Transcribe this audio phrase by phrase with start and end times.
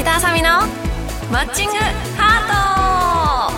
[0.00, 0.48] 石田あさみの
[1.30, 1.74] マッチング
[2.16, 3.52] ハート。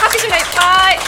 [0.00, 0.98] 拍手がいっぱい。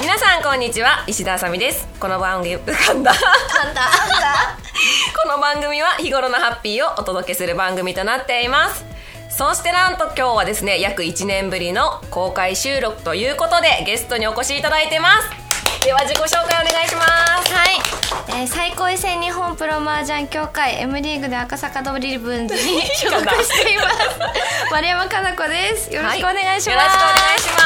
[0.00, 1.88] 皆さんこんにちは石田あさみです。
[1.98, 3.12] この番組噛んだ。
[3.12, 3.90] なんだ。
[5.20, 8.84] この番組は日頃のハッピーをお届けする番組となっています。
[9.30, 15.39] そしてなんと今日はですね約1年ぶりの公開収録ということでゲストにお越しいただいてます
[15.84, 17.02] では自己紹介お願いしま
[17.42, 17.52] す。
[17.54, 22.60] はい、えー、最高位戦日本プロ麻雀協会 M リーグで赤坂ドリブンズに
[22.96, 23.96] 所属しています。
[24.70, 25.92] 丸山かな子です。
[25.92, 27.60] よろしくお願いします、はい、よろしくお願いしま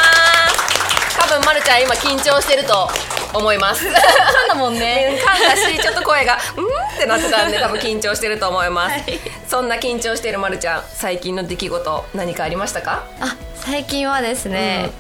[0.54, 1.18] す。
[1.18, 2.88] 多分まるちゃん今緊張してると
[3.34, 3.84] 思います。
[3.84, 5.18] 噛んだもんね。
[5.26, 9.20] 噛んだしちょっと声が「うん?」ってなってたんで多分緊張してると思います、はい。
[9.48, 13.02] そんな緊張してるまるちゃん最近の出来事何かありましたか？
[13.20, 14.90] あ最近はですね、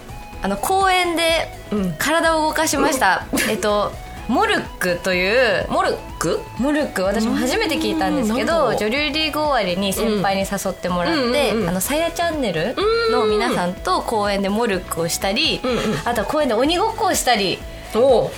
[0.44, 1.48] あの公園で
[1.96, 3.92] 体を動かしました、えっと
[4.28, 6.40] モルックというモルク？
[6.58, 7.02] モルック？
[7.02, 12.74] 私も初めて聞いたんですけど女流リーグ終わりに先輩に誘ってもらって、うんうんうんあのさやチャンネル
[13.10, 17.58] の皆さんと公園でモルックをしたり、んうんあとは公園で鬼ごっこをしたり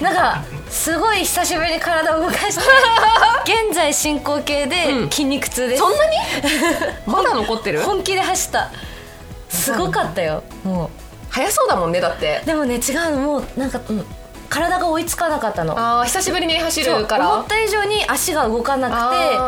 [0.00, 2.62] なんかすごい久しぶりに体を動かして
[3.66, 5.10] 現在進行形でうん。
[5.10, 6.16] 筋肉痛です、そんなに？
[7.06, 7.80] まだ残ってる？
[7.82, 8.70] 本気で走った。
[9.48, 10.42] すごかったよ。
[10.64, 10.90] も
[11.36, 12.40] 早そうだもんねだって。
[12.44, 13.20] うでもね違うの。
[13.20, 13.78] もうなんか、
[14.48, 15.74] 体が追いつかなかったの。
[15.76, 17.30] あー久しぶりに走るから。
[17.30, 19.38] 思った以上に足が動かなくて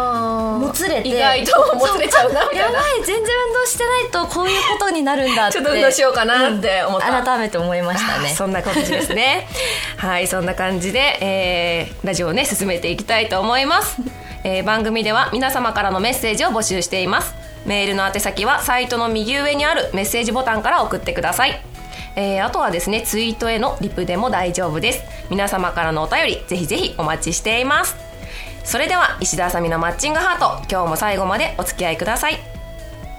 [0.66, 1.08] もつれて。
[1.08, 2.64] 意外ともつれちゃうなみたいな。
[2.66, 5.54] やばい全然運動してないとこういうことになるんだって。
[5.54, 8.28] ちょっと運動しようかなって思った、改めて思いましたね。
[8.28, 9.48] そんな感じですね。
[9.96, 13.96] はいそんな感じで、えーラジオをね進めていきたいと思います、
[14.44, 17.34] えー番組では皆様からのメッセージを募集しています。
[17.66, 21.60] メールの宛先はサイトの右上にあるメッセージボタンから送ってください
[22.20, 25.04] えーあとはですねツイートへのリプでも大丈夫です。
[25.30, 27.94] 皆様からのお便りぜひぜひお待ちしています。
[28.64, 32.38] それでは石田あさみのマッチングハート今日も最後までお付き合いください。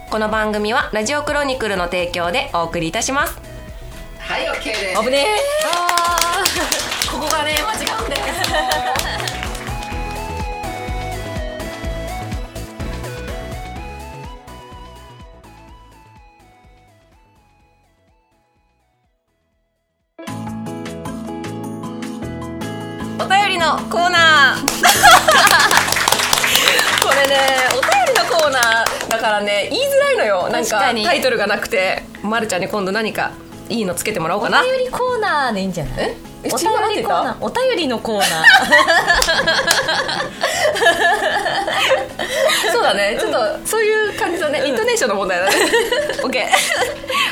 [0.09, 3.39] この番組はラジオクロニクルの提供でお送りいたします。
[4.19, 5.01] はい OK です。
[5.01, 5.25] 危ね
[5.63, 9.08] あえ ここがね間違うんだよ
[29.19, 30.49] からね言いづらいのよ。
[30.49, 32.03] なんかタイトルがなくて。
[32.21, 33.31] まるちゃんに今度何か
[33.69, 34.59] いいのつけてもらおうかな。
[34.61, 35.93] お便りコーナーでいいんじゃない？
[36.09, 36.17] え？
[36.51, 37.45] お便りコーナー。
[37.45, 38.29] お便りのコーナー。
[42.73, 43.17] そうだね。
[43.19, 43.37] ちょっと
[43.67, 44.67] そういう感じだね。
[44.67, 45.55] イントネーションの問題だね。
[46.23, 46.45] OK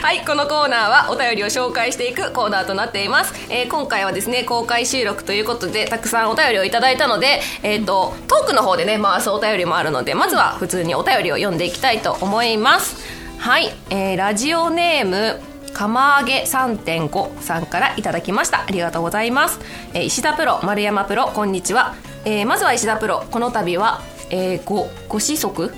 [0.01, 13.03] はいこのコーナーはお便りを紹介していくコーナーとなっています、えー今回はですね公開収録ということでたくさんお便りをいただいたので、えー、とトークの方でね回すお便りもあるのでまずは普通にお便りを読んでいきたいと思います。
[13.39, 15.41] はい、えーラジオネーム
[15.73, 18.61] 釜揚げ3.5さんからいただきました。
[18.61, 19.59] ありがとうございます、
[19.93, 25.73] えー石田プロ丸山プロこんにちは、えーまずは石田プロこの度は、えーごご子息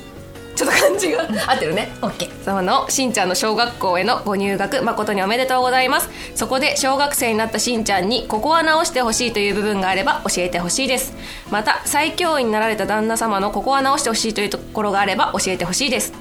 [0.56, 1.92] ちょっと漢字が合ってるね。
[2.02, 6.10] OK 様のしんちゃんの小学校へのご入学誠におめでとうございます。
[6.36, 11.14] そこで小学生になったしんちゃんにここは直してほしいという部分があれば教えてほしいです。
[11.50, 16.14] また最強位になられた旦那様のここは直してほしいというところがあれば教えてほしいです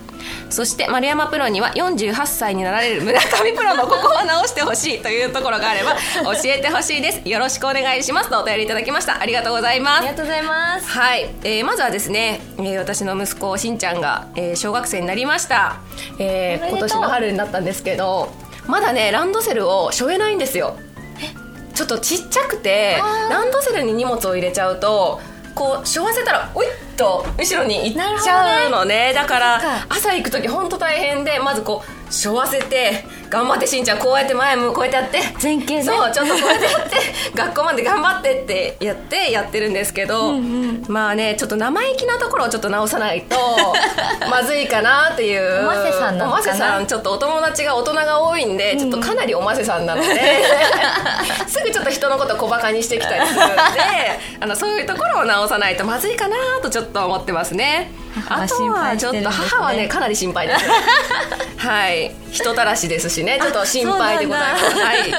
[0.51, 5.97] そして丸山プロには48歳になられる村上プロのここは直してほしいというところがあれば
[6.35, 7.29] 教えてほしいです。
[7.29, 8.31] よろしくお願いします。
[8.31, 9.21] とお便りいただきました。
[9.21, 9.99] ありがとうございます。
[9.99, 10.89] ありがとうございます。
[10.89, 15.77] はい、えーまずはですね、えー私の息子しんちゃんが、えー小学生になりました、
[16.19, 18.33] えー今年の春になったんですけど
[18.67, 20.77] まだねランドセルを背負えないんですよ。
[21.75, 22.99] ちょっとちっちゃくて
[23.31, 25.21] ランドセルに荷物を入れちゃうと
[25.59, 35.43] こうしょわせたらおいっと後ろに行っちゃうのねだから朝行く時本当大変でまずこう背負わせて頑張ってしんちゃんこうやって前向こうやってやって。
[35.43, 35.83] 前傾ね。
[35.83, 36.97] そうちょっとこうやってやって
[37.35, 40.33] 学校まで頑張ってってやってやってるんですけど、
[40.89, 43.37] まあねちょっと生意気なところをちょっと直さないと
[44.31, 45.61] まずいかなっていう。
[45.61, 50.09] おませさんなのかなおませさんちょっとお友達が大人が多いんでちょっとかなりおませさんなので、
[51.47, 53.55] すぐちょっと人のこと小バカにしてきたりするんで
[54.41, 57.91] あのそういうところを直さないとまずいかなとちょっと思ってますね。
[58.29, 60.65] あとはちょっと母はねかなり心配です。
[61.59, 61.98] はい
[62.31, 63.39] 人たらしですしね。
[63.41, 64.65] ちょっと心配でございます。
[64.79, 65.13] はい。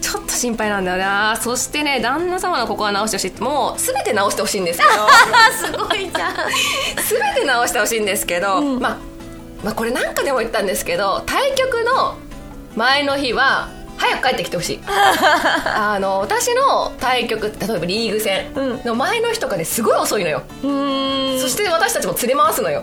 [0.00, 1.36] ちょっと心配なんだよな。
[1.36, 3.42] そしてね旦那様のここは直してほしい。
[3.42, 4.90] もう全て直してほしいんですけど。
[4.92, 5.08] あ
[5.52, 6.34] すごいじゃん。
[6.34, 8.96] 全て直してほしいんですけど、まあ、
[9.64, 12.16] まあこれなんかでも言ったんですけど対局の
[12.76, 14.80] 前の日は早く帰ってきてほしい。
[14.86, 21.40] あの私の対局例えばリーグ戦の前の日とかですごい遅いのよ、うん。
[21.40, 22.82] そして私たちも連れ回すのよ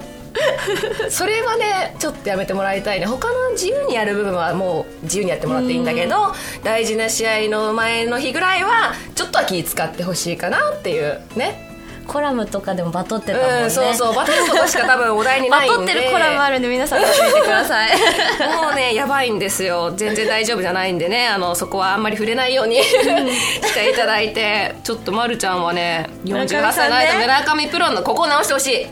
[1.10, 3.06] それはねちょっとやめてもらいたいね。
[3.06, 6.34] 他の自由にやる部分はもう自由にやってもらっていいんだけど
[6.64, 11.70] 大事な試合の前の日ぐらいはちょっとは気使ってほしいかなっていうね。
[12.06, 14.14] コラムとかでもバトってたもんね、うんそうそう。
[14.14, 15.78] バトることしか多分お題にバないんで。
[15.78, 17.92] トってるコラムあるんで皆さん見てください。
[18.62, 19.94] もうねやばいんですよ。
[19.96, 21.28] 全然大丈夫じゃないんでね。
[21.28, 24.76] あのそこはあんまり触れないようにしていただいて。
[24.84, 26.74] ちょっとまるちゃんはね村上48さんね。
[26.74, 28.88] 歳の間村上プロのここを直してほしい、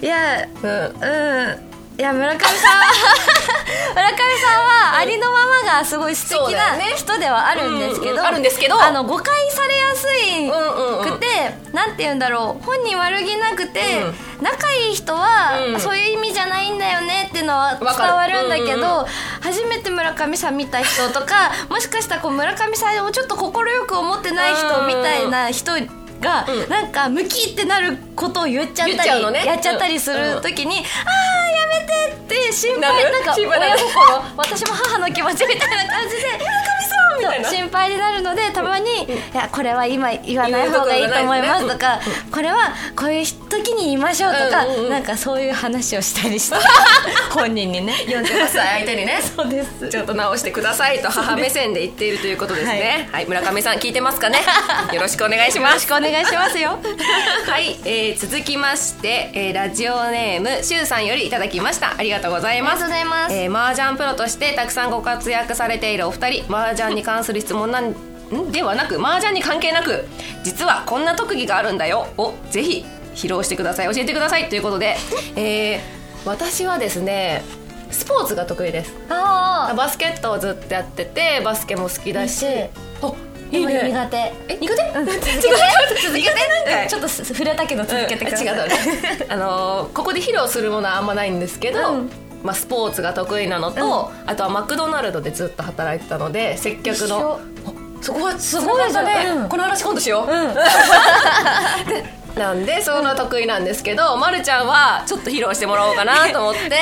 [0.00, 1.68] いやうん、うん。
[1.98, 2.48] いや村上さん
[3.92, 8.80] 村上さんはありのままがすごい素敵な人ではあるんですけど、うんうんあるんですけど。
[8.80, 10.98] あの誤解されやすいうんうん。
[11.00, 11.26] うんくて、
[11.72, 13.80] なんて言うんだろう本人悪気なくて、
[14.40, 15.80] う仲いい人は、うん。
[15.80, 18.12] そういう意味じゃないんだよねっていうのは伝わかる。
[18.14, 19.06] わるんだけど、うんうん
[19.40, 23.52] 初めて村上さん見た人とかもしかしたらこう村上さんをちょっと快
[23.86, 25.72] く思ってない人みたいな人
[26.20, 26.68] が、うん。
[26.68, 29.44] なんかムキってなることを言っちゃったり言っね。
[29.44, 33.12] やっちゃったりする時に、ああやめてって心配。
[33.12, 34.22] なんか親心。
[34.36, 36.22] 私も母の気持ちみたいな感じで。
[36.22, 36.42] 村上
[36.88, 37.48] さんみたいな。
[37.48, 42.00] そう心配になるのでたまに「いやこれは今言わない方がいいと思います」とか
[42.32, 44.90] 「これはこういう時に言いましょう」とかうんうんうん。
[44.90, 46.56] なんかそういう話をしたりして。
[47.30, 49.20] 本人にね 48歳相手にね。
[49.36, 49.88] そうです。
[49.88, 53.08] ちょっと直してくださいと母目線で言っているということですね。
[53.12, 54.40] はい、村上さん聞いてますかね。
[54.92, 56.78] よろしくお願いしよろしますくお願いしますよ。
[57.46, 61.94] はい、えー続きまして、えーラジオネームしゅうさんよりいただきました。
[61.96, 62.84] ありがとうございます。
[62.84, 63.34] ありがとうございます。
[63.34, 68.52] えー、麻雀プロとしてたくさんご活躍されているお二人麻雀に関する質問なんん？
[68.52, 70.06] ではなく麻雀に関係なく
[70.44, 72.08] 実はこんな特技があるんだよ。
[72.16, 72.84] をぜひ
[73.14, 73.86] 披露してください。
[73.94, 74.48] 教えてください。
[74.48, 74.96] ということで、
[75.36, 77.42] えー私はですね
[77.90, 78.92] スポーツが得意です。
[79.08, 82.44] あバスケットをずっとやっててバスケも好きだし
[83.00, 83.12] あ
[83.50, 83.82] いいね。
[83.88, 84.16] 苦手。
[84.48, 85.28] え苦手、続けて。
[86.02, 86.28] 続けて
[86.66, 92.10] なんかちょっと触れたけど続けてください、うん違うね あのーここで披露するものはあんまないんですけど、うん。
[92.42, 99.48] まあ、スポーツが得意なのと、あとはマクドナルドでずっと働いてたので接客のあそこはすごいじゃんね、うん。
[99.48, 100.54] この話今度しよう、うん
[102.38, 106.70] なんでそういうのは得意なんですけど、まるちゃんはちょっと披露してもらおうかなと思って。
[106.70, 106.76] 例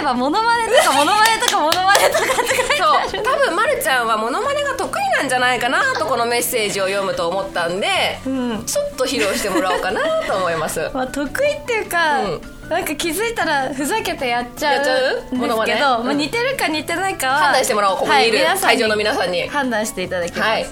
[0.00, 7.88] えばモノマネとかモノマネとかモノマネとかって書いて多分まるちゃんはモノマネが得意なんじゃないかなとこのメッセージを読むと思ったんで、
[8.28, 8.64] ん。
[8.64, 10.90] ちょっと披露してもらおうかなと思います。
[10.94, 12.20] まあ、得意っていうか、
[12.68, 16.14] なんか気づいたらふざけてやっちゃううんですけど、まあ、う？
[16.14, 20.66] ん似てるか似てないかは判断してもらおうここにいるはい会場の皆さんに判断していただきます、はい。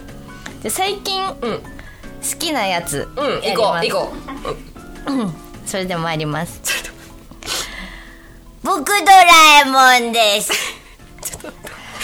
[0.62, 1.71] で最近好うん
[2.38, 4.12] きなやつうん行こう行こ
[5.06, 5.12] う。
[5.24, 5.34] ん。
[5.66, 6.60] それでも参ります。
[8.62, 10.52] 僕ドラえもんです。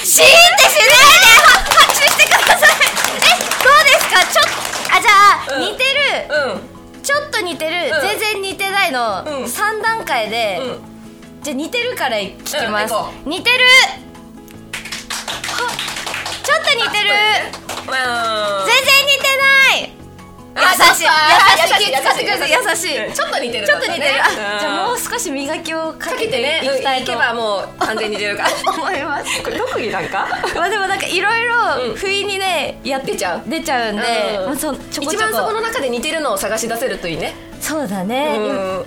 [0.05, 2.71] シーンってしないで拍手してください。
[3.17, 3.19] え
[3.65, 4.25] どうですか？
[4.33, 4.45] ちょっ
[4.97, 5.11] あじゃ
[5.55, 5.61] あ、うん。
[5.73, 5.89] 似てる。
[6.31, 6.61] ううん。
[7.03, 8.01] ちょっと似てる、うん。
[8.09, 9.45] 全然似てないの、うん。
[9.45, 10.79] 3段階で、うん。
[11.43, 12.95] じゃあ似てるから聞きます、
[13.25, 13.65] 似てる。
[13.65, 13.71] は
[16.43, 17.11] ちょっと似てる。
[17.87, 19.58] まあ全然似てない
[20.95, 21.05] しい。
[21.05, 21.09] 優
[21.79, 21.93] しい。
[22.51, 23.15] 優しい。
[23.15, 26.61] ちょっと似てるちょっと似てる、あじゃあもうう少し磨きをかかけてね
[27.01, 28.37] いけばもう完全に似てる。
[28.37, 29.43] から思います。
[29.43, 30.29] これ特技なんか？
[30.55, 33.93] まあでもなんかいろいろうん不意にねやって出ちゃう出ちゃう。
[33.93, 33.97] ん。
[33.97, 34.03] で、
[35.01, 37.35] 一番そここの中で似てるのを探し出せるといいね。
[37.61, 38.85] そうだね、うん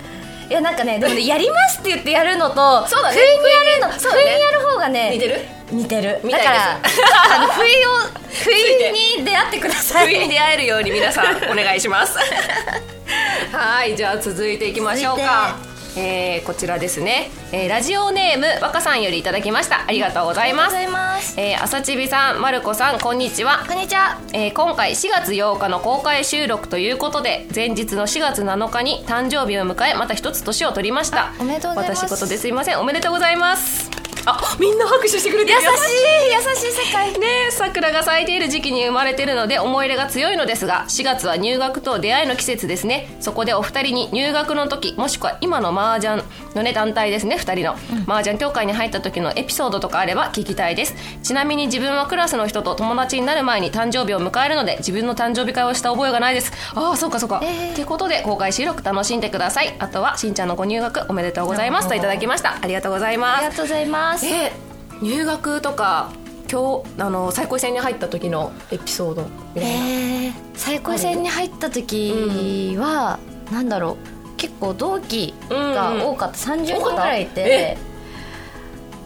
[0.52, 3.16] いやなんかねでもねやりますって言ってやるのとそうだね。
[3.16, 4.22] 不意にやるのそうだね。
[4.24, 5.40] 不意にやる方がね似てる？
[5.70, 6.20] 似てる。
[6.30, 6.80] だから
[7.36, 7.90] あの不意を
[8.28, 10.08] 不意に出会ってください。
[10.08, 12.18] 不意に出会えるように皆さんお願いします。
[13.50, 15.56] はいじゃあ続いていきましょうか
[15.96, 19.84] えーこちらですね、えーラジオネーム若さんよりいただきました。
[19.86, 20.76] ありがとうございます。
[20.76, 23.64] あえー、朝ちびさんまるこさんこんにちは。
[23.68, 24.18] こんにちは。
[24.32, 31.32] えー今回4月8日の公開収録ということで前日の4月7日に誕生日を迎えまた一つ年を取りました。
[31.38, 32.06] おめでとうございます。
[32.06, 32.80] 私事ですいません。
[32.80, 33.91] おめでとうございます
[34.26, 35.58] あみんな拍手してくれてる。
[35.60, 37.12] 優しい優しい世界。
[37.18, 43.14] ねえ桜が咲いている時期に生まれてるので思い入れが強いのですが4月は入学と出会いの季節ですね。
[43.20, 46.22] そこでお二人に入学の時もしくは今の麻雀
[46.54, 47.76] のね団体ですね二人の、
[48.06, 50.94] 麻雀協会に入った時のエピソードとかあれば聞きたいです。
[51.22, 56.52] ちなみに自分はクラスの人と友達になる前に誕生日を迎えるので自分の誕生日会をした覚えがないです。
[56.74, 57.74] ああそうかそうか、えー。
[57.74, 59.74] ということで公開収録楽しんでください。
[59.78, 62.58] あとはしんちゃんのご入学おめでとうございますといただきました。
[62.60, 63.38] ありがとうございます。
[63.38, 64.52] ありがとうございますえ
[65.00, 66.10] 入学とか
[66.50, 73.18] 今日あの最高戦に入った時のエピソードみたいな、えー、最高戦に入った時は、
[73.50, 74.36] なんだろう。
[74.36, 77.78] 結構同期が多かった、30人ぐらいいて、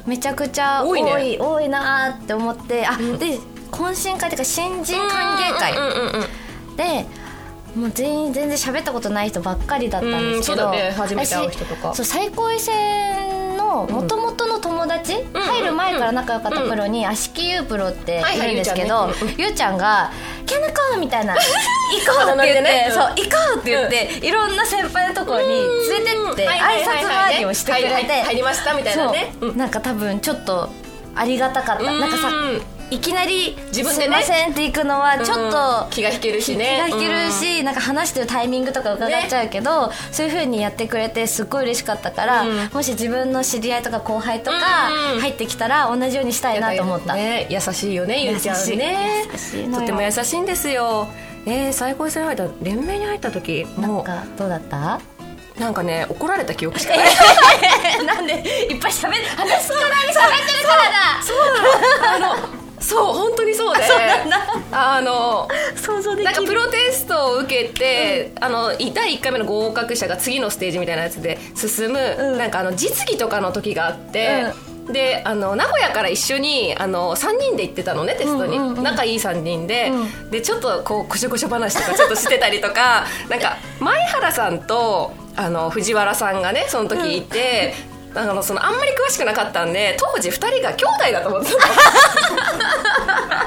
[0.06, 1.38] めちゃくちゃ多い多いね。
[1.38, 3.38] 多いなーって思ってあ、で
[3.70, 5.76] 懇親会っていうか新人歓迎会。
[5.76, 7.06] うんうんうんで
[7.74, 10.90] もう全員全然喋ったことない人ばっかりだったんですけど、うんそうだね。
[10.92, 11.88] 初めて会う人とか。
[11.88, 12.74] 私そう最高位戦
[13.84, 20.10] のもともとの友達、入る前から仲良かったプロに足木優プロっているんですけど、ゆうちゃんが
[20.46, 29.32] 「キャナコ!」みたいな「行こう!」って言って、そう「行こう!」って言って、いろんな先輩のところに連れてって挨拶回りをしてくれて、入りましたみたいなね。
[29.54, 30.70] なんか多分ちょっと
[31.14, 32.00] ありがたかった、うん。
[32.00, 32.28] なんかさ
[32.88, 36.84] いきなり「自分ですねいません」って行くのはちょっと、気が引けるしね。
[36.86, 44.56] 気が引けるし、なんか話してるタイミングとか伺っちゃうけど、そういう風にやってくれてすっごい嬉しかったから、もし自分の知り合いとか後輩とか
[45.14, 45.20] うん。
[45.20, 49.24] 入ってきたら同じようにしたいなと思った、ね優しいよねゆうちゃんね。
[49.32, 49.78] 優しいのよ。
[49.78, 51.08] とっても優しいんですよ。
[51.44, 55.00] えー、最高位戦に入った連盟に入った時もなんかどうだった？
[55.56, 57.06] うなんかね怒られた記憶しかない。
[58.04, 58.34] なんで？
[58.34, 60.82] いっぱい喋る話すから喋ってるから
[62.22, 62.32] だ。
[62.32, 62.55] あの
[62.86, 63.82] そう本当にそうで。
[64.70, 72.38] あの想像でなんかプロテストを受けて、あのい第1回目の合格者が次のステージみたいなやつで進む、うん。
[72.38, 74.44] なんかあの実技とかの時があって、
[74.92, 78.62] であの名古屋から一緒にあの3人で行ってたのねテストに、うん。
[78.62, 79.90] うんうん仲いい3人で、
[80.28, 87.74] うでちょっとこうこしょこしょ話とかちょっとしてたりとかなんか前原さんとあの藤原さんがねその時いて。
[88.16, 91.56] あのそのあんまり詳しくなかったんで当時2人が兄弟だと思ってた。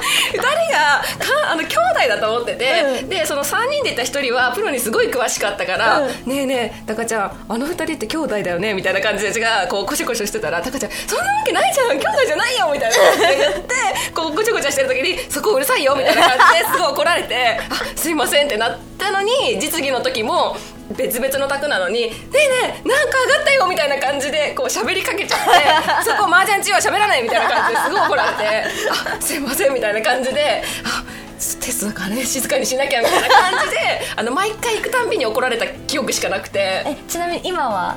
[0.00, 12.96] 2人がかあの兄弟だと思ってて、でその3人でいた1人はプロにすごい詳しかったから「ねえねえタカちゃんあの2人って兄弟だよね」みたいな感じでがこうコシコシしてたらタカちゃん「そんなわけないじゃん兄弟じゃないよ」みたいな。
[13.30, 13.74] 言って
[14.14, 20.56] こうごちゃごちゃしてる時に「そこうるさいよ」みたいな感じですごい怒られて「あすいません」ってなったのに実技の時も
[20.96, 25.46] 別々の卓なのに「ねえねえなんか上がったよ」みたいな感じでこう喋りかけちゃって
[26.10, 31.04] 「そこ麻雀中は喋らない」みたいな感じですごい怒られて「あすいません」みたいな感じで「あ
[31.60, 33.76] テストだからね静かにしなきゃ」みたいな感じで
[34.16, 36.82] あの毎回行くたんびに怒られた記憶しかなくて。
[36.86, 37.96] えちなみに今は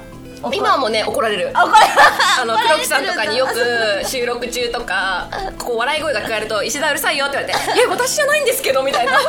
[0.52, 1.52] 今もね怒られる。
[1.54, 1.86] あ怒られ
[2.42, 9.20] あの黒木さんとかによく収録中とか ここ笑い声が聞かれると「石田うるさいよ」って言われて「いや私じゃないんですけど」みたいな。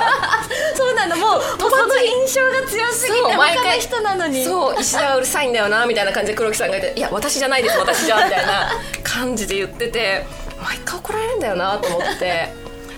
[0.75, 1.17] そうなの。
[1.17, 4.45] もうその印象が強すぎて毎回人なのに。
[4.45, 10.27] そう石田はうるさいんだよなみたいな感じで黒木さんが言って「いや私じゃないです私じゃ」みたいな感じで言ってて
[10.61, 12.53] 毎回怒られるんだよなと思って。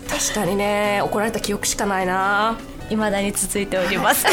[0.08, 2.56] 確かにね怒られた記憶しかないな。
[2.88, 4.24] 未だに続いております。
[4.26, 4.32] は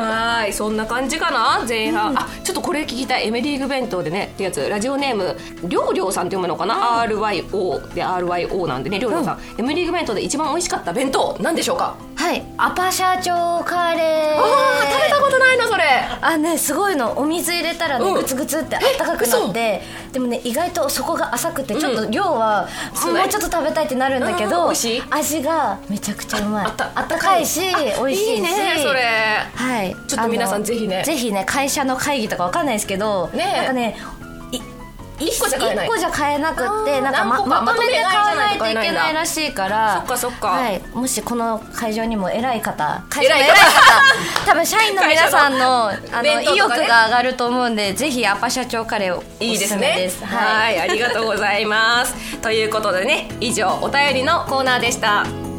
[0.00, 3.28] ーいそんな感じかな前半、あちょっとこれ聞きたい。
[3.28, 4.68] M リーグ弁当でねってやつ。
[4.68, 11.96] ラジオネームりょうりょうさんって読むのかな、RYO で RYO なんでねりょうりょうさん、M リーグ弁当で一番美味しかった弁当何でしょうか？
[12.20, 12.42] はい。
[12.58, 14.38] アパ社長カレー。
[14.38, 15.84] あー食べたことないのそれ。
[16.20, 17.18] あねすごいの。
[17.18, 18.14] お水入れたらね、うん。
[18.14, 19.80] グツグツってあったかくなって。
[20.12, 25.02] でもね意外と底が浅くてちょっと量は、そうもうちょっと食べたいってなるんだけうんど美味しい？
[25.08, 26.66] 味がめちゃくちゃうまい。
[26.66, 26.90] あった。
[26.94, 27.46] あったかい。
[27.46, 28.34] し美味しいし。
[28.34, 28.48] いいね
[28.82, 29.00] それ。
[29.54, 29.96] はい。
[30.06, 31.02] ちょっと皆さんあのぜひね。
[31.02, 33.96] ぜひね会社の会議とかわかんないですけどねなんかね
[35.20, 39.98] い一個じゃ買えな個じゃ買えなくってなんかままとめて買わないといけないらしいから。
[39.98, 40.48] そっかそっか。
[40.48, 43.56] はい、もしこの会場にも偉い方会社の偉い方。
[43.56, 49.94] 方多分社員の皆さんのあの、弁当意欲が上がると思うんでぜひアパ社長カレーをおいいですね。
[49.96, 52.38] ですはいありがとうございます。
[52.38, 55.49] ということでね以上お便りのコーナーでした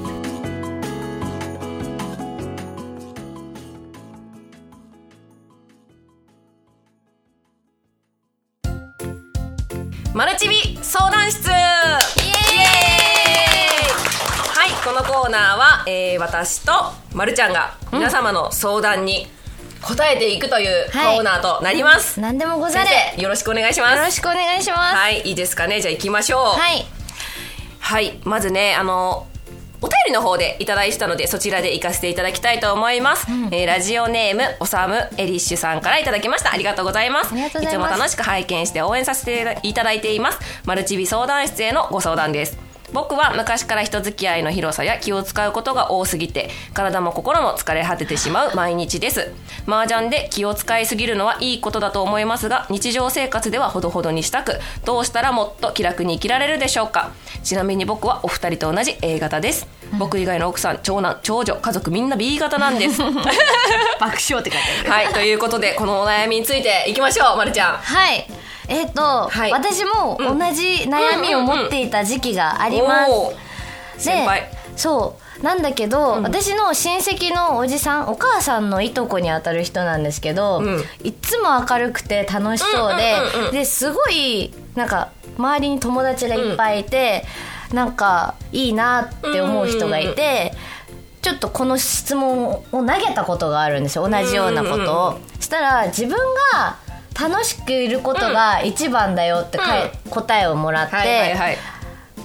[10.13, 11.47] マルチビ相談室。
[11.47, 11.57] イエーイ。
[14.53, 16.71] はいこのコーナーは、えー私と
[17.13, 19.27] まるちゃんが皆様の相談に
[19.81, 21.19] 答えていくというコはい。
[21.19, 23.97] ーナーとなります、何でもござ先れ生よろしくお願いします。
[23.97, 24.95] よろしくお願いします。
[24.95, 25.79] はいいいですかね。
[25.81, 26.41] じゃあ行きましょう。
[26.59, 26.85] はい。
[27.79, 29.27] はいまずねあの
[29.81, 36.51] お便りの方でいただいたのでそちらで行かせていただきたいと思います、えーラジオネームおさむエリッシュさんからいただきました。
[36.53, 37.35] ありがとうございます。
[37.35, 40.39] いつも楽しく拝見して応援させていただいています。
[40.65, 49.31] マルチビ相談室へのご相談です僕は昔から人付き合いの広さや気を使うことが多すぎて体も心も疲れ果ててしまう毎日です。
[49.67, 57.11] 麻雀で気を使いすぎるのはいいことだと思いますが日常生活ではほどほどにしたくどうしたらもっと気楽に生きられるでしょうか。
[57.43, 59.67] ちなみに僕はお二人と同じ A 型です。
[59.97, 63.01] 僕以外の奥さん長男長女家族みんな B 型なんです。
[63.99, 64.89] 爆笑って書いてある。
[64.91, 67.77] はいということでこのお悩みについていきましょうまるちゃん。
[67.77, 68.25] はい
[68.67, 69.51] えっ、と、はい。
[69.51, 73.35] 私も同じ悩みを持っていた時期があります、おー。
[73.97, 74.49] 先輩。
[74.75, 75.43] そう。
[75.43, 80.83] なんだけど、私の親戚のおじさんお母さんのいとこにあたる人なんですけど、うん。
[81.03, 83.51] いつも明るくて楽しそうで、うんうんうんうん。
[83.51, 87.25] ですごいなんか周りに友達がいっぱいいて、
[87.73, 90.53] なんかいいなって思う人がいて、
[91.21, 94.07] ちょっとこの質問を投げたことがあるんですよ。
[94.07, 95.19] 同じようなことを。
[95.39, 96.17] したら自分
[96.53, 96.77] が
[97.21, 101.57] 楽しくいることが一番だよってかえ答えをもらって、はいはいはい。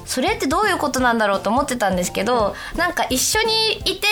[0.07, 4.07] それってどういうことなんだろうと思ってたんですけどなんか一緒にいて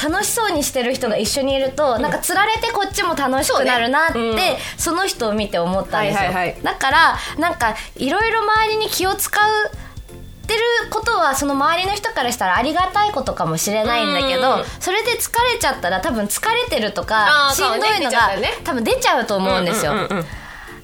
[0.00, 4.58] 楽しそうにしてる人が一緒にいると、なんかつられてこっちも楽しくなるなってそうね。
[4.78, 6.30] そ,、の人を見て思ったんですよ、
[6.62, 9.70] だからなんかいろいろ周りに気を使う
[10.50, 14.64] ってることはその周りの人からしたらありがたいことかもしれないんだけど、うん。
[14.80, 18.30] それで疲れちゃったら多分疲れてるとあかーしんどいのが、
[18.64, 20.24] 多分出ちゃうと思うんですよ、うんうんうんうん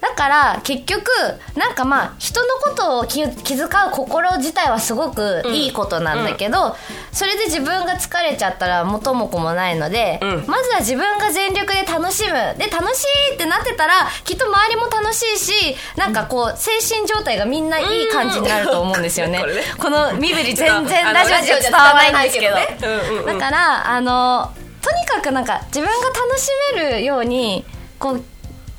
[0.08, 1.10] だから結局
[1.56, 6.76] なんかまあ人のことを気気遣う心自体はすごくいいことなんだけど、
[7.12, 10.28] それで自分が疲れちゃったら元も子もないので、うん。
[10.46, 12.32] まずは自分が全力で楽しむ。
[12.56, 13.94] で楽しいってなってたら
[14.25, 19.40] きっと周りも楽しいしなんかこう精神状態がみんないい感じになると思うんですよね。
[19.42, 19.62] これね。
[19.76, 22.54] この身振り全然 ラジオじゃ伝わらないんですけど。
[22.54, 22.78] ね。
[22.80, 27.64] うんうんうんだからあのとにかくなんか自分が楽しめるように
[27.98, 28.25] こう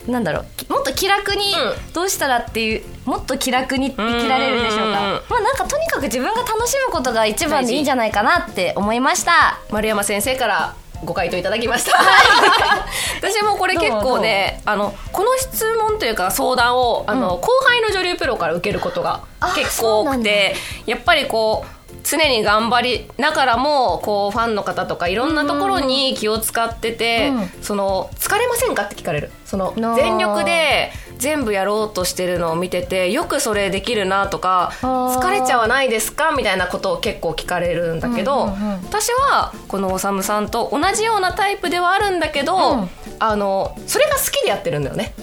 [0.08, 5.24] なんだろうもっと気楽にうどうしたらっていうもっと気楽に生きられるでしょううんうんうんか。
[5.30, 9.60] まあなんかとにかく自分が楽しむことが一番でいいんじゃないかなって思いました。
[9.72, 11.98] 丸山先生からご回答いただきました。
[13.22, 21.77] 私もこれ結構ねあのこの質問というか相談をあの、後輩の女流プロから受けることがあ結構多くてやっぱりこう
[22.10, 27.48] 常に頑張りながらもこうファンの方とかいろんなところに気を使ってて、うん。
[27.62, 29.32] その疲れませんかって聞かれる。
[29.46, 42.90] その全力で全部やろうとしてるのを見ててよくそれできるなとか疲れちゃわないですかみたいなことを結構聞かれるんだけど、うんうんうん私はこのおさむさんと同じようなタイプではあるんだけど、うん。
[43.20, 45.14] あのそれが好きでやってるんだよね。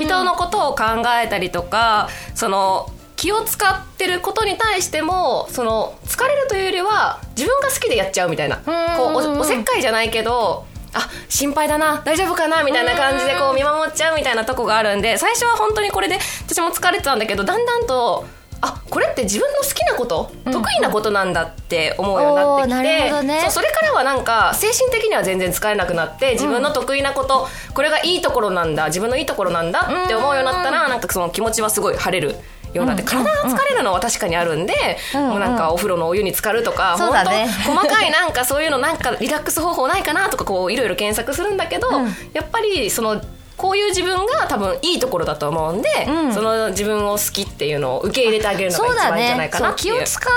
[0.00, 0.84] 人のことを考
[1.22, 8.56] えたりとかその気を使ってることに対してもその疲れるというよりは自分が好きでやっちゃうみたいな。
[8.56, 8.72] こう
[9.12, 10.64] おおせっかいじゃないけど
[10.94, 16.18] あ心配だな大丈夫かなみたいな感じでこう見守っちゃうみたいなとこがあるんで最初は本当にこれで
[16.48, 18.24] 私も疲れてたんだけどだんだんと
[18.62, 22.28] あこれって自分の好きなこと、得意なことなんだって思うよ
[22.62, 23.46] うになってきてね。
[23.50, 32.36] それからはなんか精神的には全然疲れなくなって自分の得意なこと、これがいいところなんだ自分のいいところなんだって思うようになったらなんかその気持ちはすごい晴れる。
[32.74, 34.74] ようになって体が疲れるのは確かにあるんで、
[35.14, 37.46] うんもうなんかお風呂のお湯に浸かるとか、そうだね。
[37.64, 41.88] 細かいなんかそういうのなんかリラックス方法ないかなとかこういろいろ検索するんだけど、
[42.32, 43.20] やっぱりその
[43.56, 46.34] こういう自分が多分いいところだと思うんで、うん。
[46.34, 49.94] その自分を好きっていうのを受け入れてあげるのがそうだ一番いいんじゃなねいかなっていう。
[49.94, 50.30] そう気を使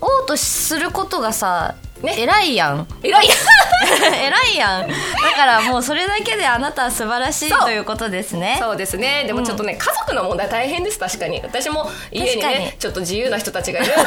[0.00, 2.14] おうとすることがさ、ね。
[2.18, 2.86] 偉いやん。
[3.02, 3.28] 偉い
[4.12, 4.88] 偉いやん。
[4.88, 4.94] だ
[5.36, 8.58] からもうそれだけであなたは素晴らしいということですね。
[8.60, 9.24] そうですね。
[9.26, 10.98] でもちょっとね、家族の問題大変です。
[10.98, 11.40] 確かに。
[11.42, 12.54] 私も家に確かに。
[12.66, 14.02] ねちょっと自由な人たちがいるんで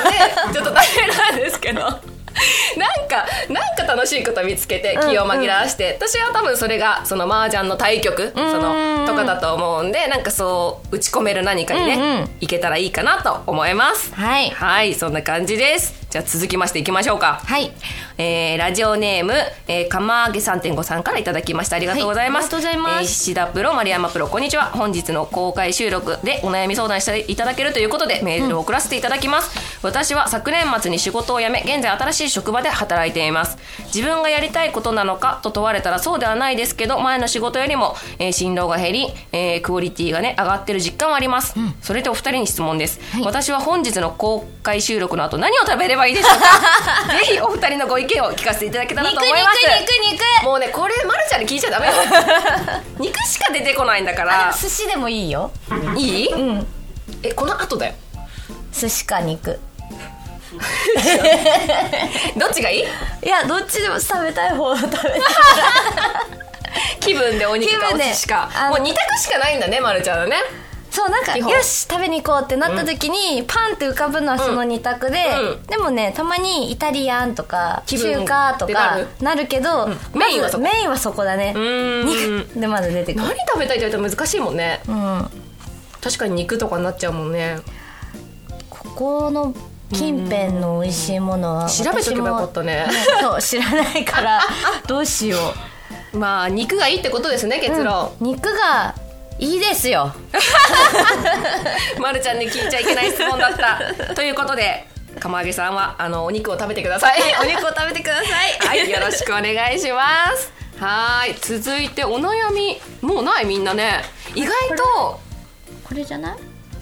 [0.54, 1.82] ちょっと大変なんですけど。
[1.82, 12.30] なんかなんか楽しいこと見つけて気を紛らわして、私は多分それがその麻雀の対局そのとかだと思うんでなんかそう打ち込める何かにね、うんうん。
[12.42, 14.14] いけたらいいかなと思います。
[14.16, 14.50] はい。
[14.50, 17.42] はいそんな感じですじゃあ続きましていきましょうか。
[17.44, 17.72] はい。
[18.20, 19.34] えーラジオネーム、
[19.68, 21.76] えー、かまあげ3.5さんからいただきました。
[21.76, 23.02] ありがとうございます、はいありがとうございます。
[23.02, 24.66] えー石田プロ丸山プロこんにちは。
[24.66, 33.58] 本日の公開収録でお悩み相談していただけるということでメールを送らせていただきます、私は昨年末に仕事を辞め現在新しい職場で働いています。
[33.86, 47.14] 自分がやりたいことなのかと問われたらそうではないですけど前の仕事よりも、えー辛労が減り、えークオリティがね上がってる実感はあります、それでお二人に質問です、私は本日の公開収録の後何を食べればいいでしょうか？
[47.18, 49.58] ぜひお二人のご意見を聞かせていただけたらと肉思います。
[49.60, 51.94] 肉肉肉もうねこれまるちゃんに聞いちゃダメよ。
[53.00, 54.54] 肉しか出てこないんだから。
[54.60, 55.52] 寿司でもいいよ。
[55.98, 56.68] いい、うん。
[57.24, 57.94] えこの後だよ。
[58.74, 59.60] 寿司か肉。
[62.38, 62.84] どっちがいい？
[63.26, 65.22] いやどっちでも食べたい方を食べたい
[67.00, 68.50] 気分でお肉かお寿司か。
[68.70, 70.38] もう2択しかないんだねまるちゃんはね
[70.94, 75.26] そうなんかよし食べに行こうってなった時に、パンって浮かぶのはその2択で、
[75.58, 75.66] うん。
[75.66, 79.48] でもねたまにイタリアンとか中華とかなる。
[79.48, 80.64] けど、メインはそこ。
[80.64, 81.54] メインはそこだね。
[82.06, 83.26] 肉でまず出てくる。
[83.26, 84.82] 何食べたいって言われたら難しいもんね。
[84.88, 85.30] うん。
[86.00, 87.58] 確かに肉とかになっちゃうもんね。
[88.70, 89.56] ここの
[89.92, 92.86] 近辺の美味しいものは調べとけばよかったね。
[93.20, 94.42] そう知らないから
[94.88, 95.38] どうしよ
[96.14, 98.94] まあ肉がいいってことですね結う、論、肉が
[99.40, 100.14] いいですよ。
[102.00, 103.58] まるちゃんに聞いちゃいけない質問だっ
[104.08, 104.14] た。
[104.16, 104.88] ということで
[105.20, 107.20] 釜揚げさんはあのお肉を食べてください。
[107.42, 108.68] お肉を食べてください。
[108.68, 110.52] はい よろしくお願いします。
[110.80, 111.36] はい。
[111.40, 114.04] 続いてお悩みもうないみんなね。
[114.36, 115.20] 意外と
[115.88, 116.38] これじゃない？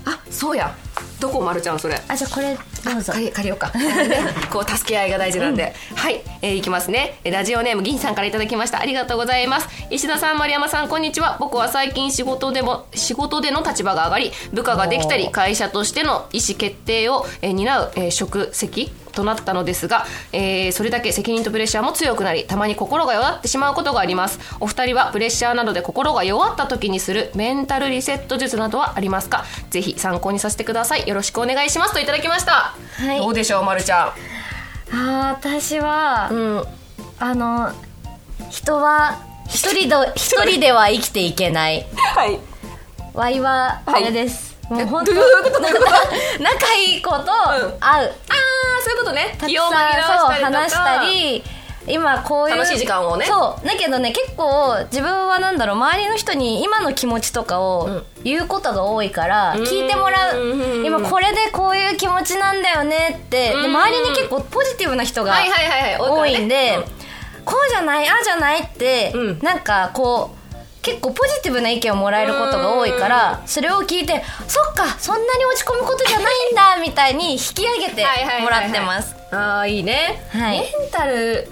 [0.06, 0.74] あそうや
[1.22, 1.96] どこまるちゃんそれ？
[2.08, 3.14] あじゃあこれどうぞ。
[3.14, 4.18] 借りようか、ね、
[4.52, 7.20] こう助け合いが大事なんで、はい、えーいきますね。
[7.24, 8.80] えーラジオネーム銀さんからいただきました。
[8.82, 9.68] ありがとうございます。
[9.92, 11.38] 石田さん丸山さんこんにちは。
[11.40, 24.40] 僕は最近仕事でも仕事での立場が上がり部下ができたり会社としての意思決定を、えー担う、えー職責となったのですが、えーそれだけ責任とプレッシャーも強くなりたまに心が弱ってしまうことがあります。
[24.60, 29.46] お二人はプレッシャーなどで心が弱った時にするメンタルリセット術などはありますか？
[29.70, 31.08] ぜひ参考にさせてください。
[31.08, 31.94] よろしくお願いします。
[31.94, 32.74] といただきました。
[32.98, 33.20] はい。
[33.20, 34.14] どうでしょう、まるちゃ
[34.92, 36.36] あー私は、ん。
[36.36, 36.64] うん。
[37.20, 37.72] あの
[38.50, 41.86] 人は一人で一人では生きていけない。
[42.16, 42.40] はい。
[43.14, 48.10] ワイはあはいれです、えもう本どういうこと当どういうこと仲いい子と会う、ああ、
[48.82, 49.36] そういうことね。
[49.38, 51.44] たくさんそ話したり
[51.88, 53.26] 今こういう楽しい時間をね。
[53.26, 53.68] そう。
[53.68, 60.42] だけどね結構自分はなんだろう周りの人に今の気持ちとかを言うことが多いから聞いてもらう。
[60.42, 60.86] うん。
[60.86, 63.50] 今これでこういう気持ちなんだよねって。
[63.50, 63.66] でうん。
[63.66, 65.34] 周りに結構ポジティブな人が。
[66.00, 66.84] 多いんで、うん。
[67.44, 69.40] こうじゃないああじゃないって、うん。
[69.40, 70.41] なんかこう
[70.82, 78.06] 結構ポジティブな意見をもらえることが多いからそれを聞いてそっかそんなに落ち込むことじゃないんだみたいに引き上げて
[78.42, 79.16] もらってます。
[79.32, 80.24] ああ、いいね。
[80.32, 81.48] はいメンタル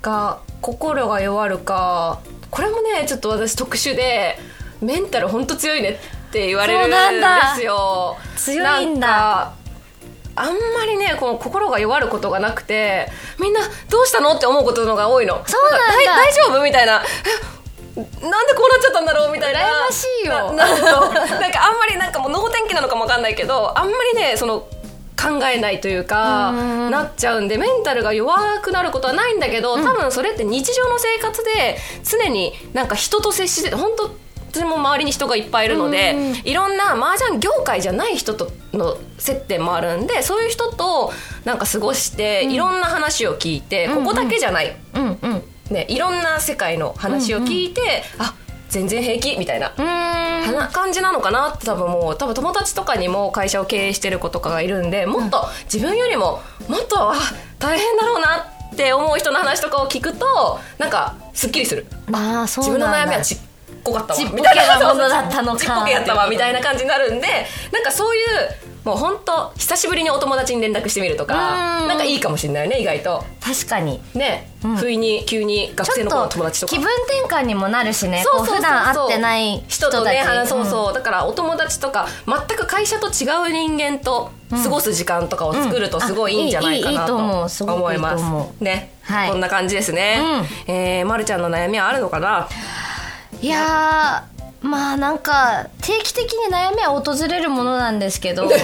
[0.00, 2.20] が、心が弱るか。
[2.50, 4.38] これもね、ちょっと私特殊で、
[4.80, 8.16] メンタルほんと強いねって言われるんだですよ。
[8.36, 9.52] 強いんだ
[10.38, 13.08] あんまりねこの心が弱ることがなくて
[13.40, 13.60] みんな
[13.90, 17.57] どうしたのって思うことのが多いのそうなんだか大大丈夫みたいなえ
[17.98, 19.60] なんでこうなっちゃったんだろうみたいな。
[19.60, 20.52] 羨ましいよ。
[20.52, 24.60] ななんかあんまりなんかもう能天気なのかもわかんないけどあんまりねその
[25.20, 26.90] 考えないというかうん。
[26.90, 34.10] なっちゃうんでメンタルが弱くなることはないんだけど多分それって日常の生活で常になんか人と接してて本当
[34.50, 41.12] 私も周りに人がいっぱいいるので、いろんな麻雀業界じゃない人との接点もあるんでそういう人と
[41.44, 45.18] なんか過ごして、いろんな話を聞いて、ここだけじゃない、うん。
[45.22, 45.37] うん
[45.70, 48.34] ね、いろんな世界の話を聞いて、あ
[48.68, 49.72] 全然平気みたいな。
[50.72, 57.14] 感じなのかなって多分もう多分友達とかにも会社を経営してる子とかがいるんでもっと自分よりももっとあ
[57.58, 61.86] 大変だろうなって思う人の話とかを聞くとなんかすっきりする。
[62.08, 63.36] まあそ自分の悩みはち
[63.78, 64.18] っこかったわ。
[64.18, 64.78] ちっぽけみたいな。
[64.78, 65.58] なものだったのか。
[65.58, 67.26] ちっぽけやったわみたいな感じになるんで
[67.72, 68.24] なんかそういう
[68.84, 71.88] もう本当久しぶりにお友達に連絡してみるとかうん。
[71.88, 73.24] なんかいいかもしれないね意外と。
[73.40, 74.00] 確かに。
[74.14, 76.72] ね、不意に急に学生の頃の友達とか。
[76.74, 78.22] 気分転換にもなるしね。
[78.24, 80.66] そうそう普段会ってない人とね話そううん。
[80.66, 88.62] そう、だからお友達とか全く会社と違う人間と過ごす時間とかを作るとすごいいいんじゃないかなと思います。
[88.62, 89.30] ね、はい。
[89.30, 90.18] こんな感じですね、
[90.66, 92.48] えー、まるちゃんの悩みはあるのかな？
[93.40, 98.48] いやーまあなんか定期的に悩みは訪れるものなんですけど。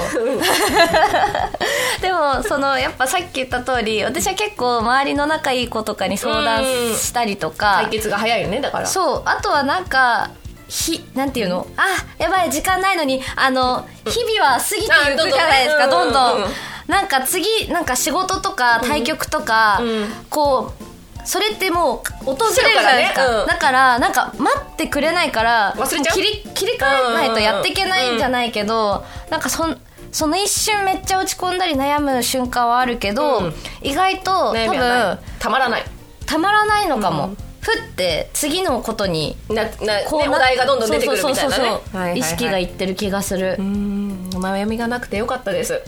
[2.02, 7.80] でもそのやっぱさっき言った通り私は結構周りの仲いい子とかに相談したりとか。
[7.82, 8.86] 解決が早いよねだから。
[8.86, 10.30] そうあとはなんか
[10.68, 11.66] ひなんていうの？
[11.76, 11.84] あ
[12.18, 16.44] やばい時間ないのにあの日々は過ぎていくじゃないですかどんどん。
[16.88, 19.80] なんか次なんか仕事とか対局とか、
[20.28, 20.84] こう
[21.24, 23.46] それってもう訪れるじゃないですかねうん。
[23.46, 26.14] だからなんか待ってくれないから忘れちゃう？
[26.14, 29.80] 切り切り替えないとやっていけないんじゃないけど、なんかそん
[30.12, 33.54] その一瞬めっちゃ落ち込んだり悩む瞬間はあるけど、うん。
[33.82, 35.84] 意外と多分たまらない。
[36.26, 41.48] たまらないのかも、ふって次のことになな、ね、こうお題がどんどん出てくるみたい
[41.92, 44.30] な意識がいってる気がする、うん。
[44.34, 45.82] お悩みがなくてよかったです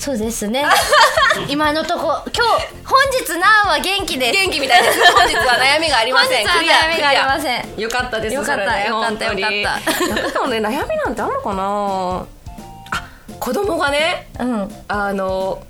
[0.00, 0.64] そうですね。
[1.46, 4.28] 今のとこ今日本日なーは元気で。
[4.28, 4.98] す元気みたいです。
[5.12, 6.46] 本日は悩みがありません。
[6.48, 7.42] 本日は悩みがありまん。
[7.42, 9.40] せんよかったですよかったよかったよかっ
[9.84, 10.32] た。
[10.32, 12.26] でもね悩みなんてあるのかな。
[12.92, 13.08] あ
[13.38, 14.68] 子供がねうん。
[14.88, 15.62] あの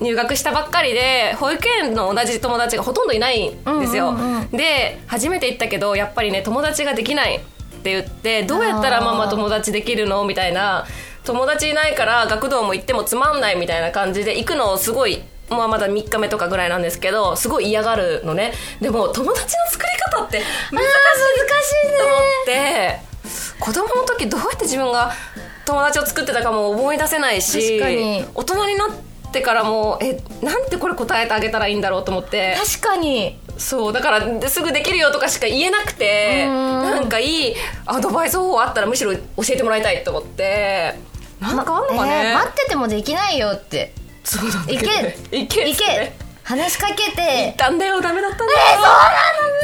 [0.00, 7.40] 入学したばっかりで保育園の同じ友達がほとんどいないんですよ、うんうんうんで初めて行ったけどやっぱりね友達ができないっ
[7.82, 10.24] て言ってどうやったらママ友達できるの？
[10.24, 10.86] みたいな
[11.24, 18.52] 友達いないから学童も行ってもつまんないみたいな感じで行くのをすごいまあ、まだ3日目とかぐらいなんですけどすごい嫌がるのね。
[18.80, 20.38] でも友達の作り方って
[20.72, 23.00] 難しいと思って。
[23.60, 25.12] 子供の時どうやって自分が
[25.64, 32.56] 友達を作ってたかも思い出せないし大人になってからもえなんてこれ答えてあげたらいいんだろうと思って。
[32.58, 33.38] 確かに。
[33.56, 36.52] そうだからですぐできるよとかしか言えなくてうん。
[36.82, 37.54] なんかいい
[37.86, 40.94] アドバイス方法あったらむしろ教えてもらいたいと思って
[41.52, 43.92] なんかあんのかね、えー待っててもできないよって。
[44.24, 44.86] そうだいけ。
[44.86, 46.12] どねけいけいけ。
[46.42, 47.46] 話しかけて。
[47.46, 48.50] 行ったんだよダメだったんだよ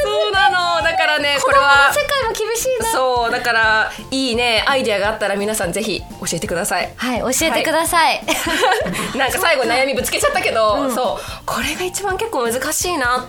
[0.03, 0.83] そうなの。
[0.83, 1.93] だからねこ子供のれは。
[1.93, 2.91] 世界も厳しいな。
[2.91, 6.91] そうだからいいねアイデアがあったら皆さんぜひ教えてください。
[6.95, 8.23] はい教えてください、
[9.17, 11.45] なんか最後悩みぶつけちゃったけど、そう。
[11.45, 13.25] これが一番結構難しいなっ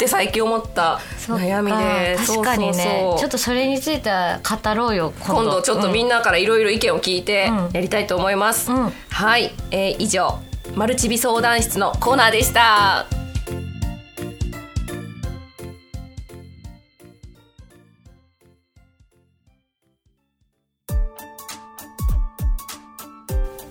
[0.00, 2.16] て最近思った悩みで。
[2.16, 3.14] 確かにね。
[3.18, 5.62] ちょっとそれについては語ろうよ今度。
[5.62, 7.70] ちょっとみんなからいろいろ意見を聞いてうん。
[7.72, 8.92] やりたいと思います、うん。
[9.10, 10.38] はい、えー以上
[10.74, 13.06] マルチビ相談室のコーナーでした。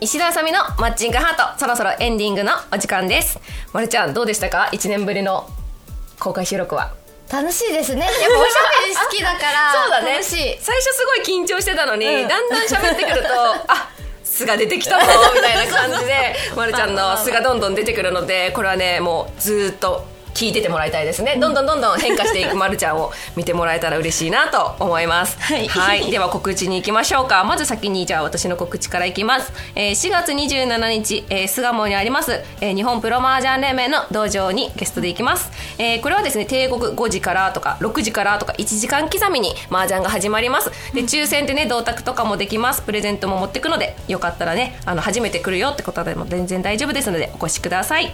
[0.01, 1.59] 石田あさみのマッチングハート。
[1.59, 3.39] そろそろエンディングのお時間です。
[3.73, 5.49] まるちゃんどうでしたか？1年ぶりの
[6.19, 6.93] 公開収録は。
[7.31, 8.01] 楽しいですね。
[8.05, 10.11] やっぱおしゃべり好きだからそうだね。
[10.13, 10.57] 楽しい。
[10.59, 12.27] 最初すごい緊張してたのに、うん。
[12.27, 13.29] だんだん喋ってくると
[13.67, 13.89] あ
[14.23, 21.37] 素が出てきたぞみたいな感じで まるちゃんの素がどんどん出てくるのでこれはねもうずーっと聞いててもらいたいですね。
[21.39, 25.37] どんどんどんどん変化していくまるちゃんを見てもらえたら嬉しいなと思います。
[25.39, 26.11] はい。
[26.11, 27.43] では告知に行きましょうか。
[27.43, 40.71] まず先にじゃあ私の告知からいきます、えー4月27日、えー巣鴨にあります、えー日本プロ麻雀連盟の道場にゲストで行きます、えーこれはですね帝国5時からとか6時からとか1時間刻みに麻雀が始まります。
[40.93, 42.81] で抽選でね銅鐸とかもできます。
[42.81, 48.11] プレゼントも持ってくのでよかったらねあの初めて来るよってことでも全然大丈夫ですのでお越しください。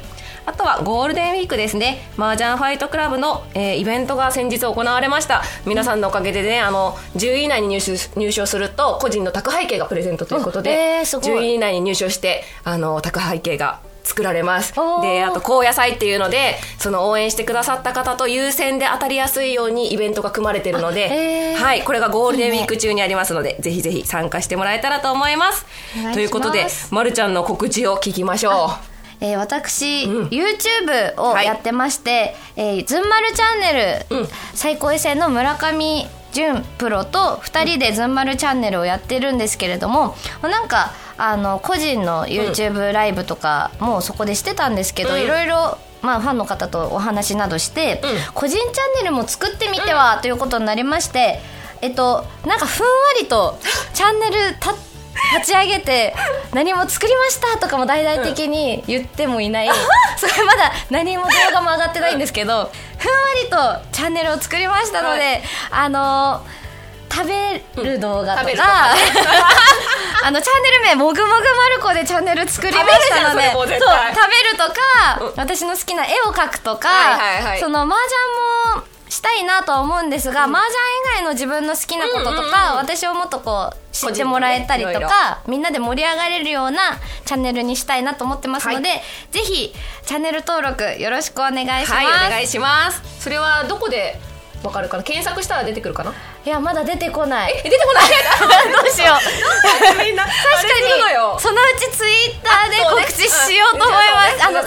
[0.47, 5.43] あとはゴールデンウィークですね麻雀ファイトクラブの、えーイベントが先日行われました。
[5.65, 11.31] 皆さんのおかげでねあの10位以内に入賞入賞すると個人の宅配券がプレゼントということで、おえーすごい。
[11.31, 14.73] 10位以内に入賞してあの宅配券が作られます。
[15.01, 25.65] であと高野菜っていうのでその応援してくださった方と優先で当たりやすいようにイベントが組まれてるので、はい、これがゴールデンウィーク中にありますのでぜひぜひ参加してもらえたらと思います。
[26.13, 28.69] ということで、ま、るちゃんの告知を聞きましょ
[29.21, 30.27] えー私、ん。
[30.29, 34.27] YouTube をやってまして、えーズンマルチャンネル、うん。
[34.53, 45.21] 最高位戦の村上純プロと2人でズンマルチャンネルをやってるんですけれどもなんかあの個人の YouTube ライブとかもそこでしてたんですけど、うん。
[45.21, 48.33] いろいろまあ、ファンの方とお話などして、うん。
[48.35, 51.39] 個人チャンネルも作ってみては、ということになりまして
[51.81, 53.57] えっとなんかふんわりと
[53.93, 54.73] チャンネルた
[55.39, 56.13] 立ち上げて
[56.53, 59.69] 何も作りましたとかも大々的に言ってもいない、
[60.17, 66.45] それまだ何も動画も上がってないんですけどふんわりとチャンネルを作りましたので、はあの
[67.11, 68.99] 食べる動画とか,、食べるとかね
[70.23, 77.59] あのチャンネル名「もぐもぐまる子」でチャンネル作りましたので食べるじゃんそれもう絶そう対食べるとか、私の好きな絵を描くとか、はいはいはい。
[77.59, 77.95] その麻
[78.73, 80.79] 雀もしたいなとは思うんですが、麻雀
[81.13, 88.95] 以外の自分の好きなこととか、私をもっとこう知ってもらえたりとか、みんなで盛り上がれるようなチャンネルにしたいなと思ってますので、は
[89.31, 89.73] ぜひ
[90.05, 91.91] チャンネル登録よろしくお願いします。
[91.93, 93.01] はいお願いします。
[93.23, 94.19] それはどこで
[94.63, 95.03] わかるかな？
[95.03, 96.13] 検索したら出てくるかな？
[96.45, 97.53] いやまだ出てこない。
[97.57, 98.05] え出てこない。
[98.75, 99.15] どうしよう。
[99.15, 100.11] 確かに
[101.39, 103.64] そのうちツイッターで告知しよう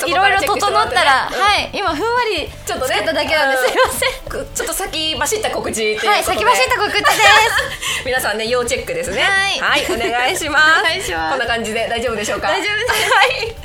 [0.09, 3.67] いろいろ整ったら、はい今ふんわりちょっとねただけなんです。
[3.67, 4.29] いません。
[4.29, 7.09] くちょっと先走った告知はい先走った告知です。
[8.07, 9.23] 皆さんね要チェックですね。
[9.61, 10.65] はいお願いします。
[10.81, 11.31] お願いします。
[11.31, 12.49] こんな感じで大丈夫でしょうか？
[12.49, 13.13] 大丈夫です。
[13.13, 13.57] はい、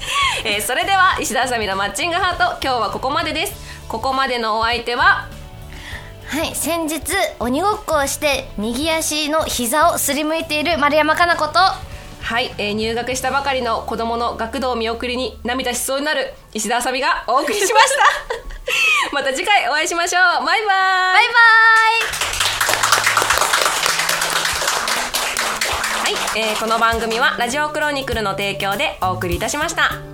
[0.45, 3.53] えーそれでは石田あさみのマッチングハート今日はここまでです。
[3.87, 5.27] ここまでのお相手は
[6.27, 7.01] はい先日
[7.39, 11.59] 鬼ごっこをして右足の膝をすりむいている丸山加奈子と
[12.23, 19.11] はい、えー入学したばかりの子供の学童見送りに涙しそうになる石田あさみがお送りしました。
[19.13, 20.21] また次回お会いしましょう。
[20.23, 20.55] バイバイ。
[20.55, 21.33] バイバ
[26.09, 26.13] イ。
[26.15, 30.12] はい、えーこの番組はラジオクロニクルの提供でお送りいたしました